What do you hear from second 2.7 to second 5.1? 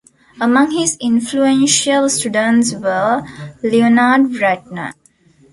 were Leonard Ratner.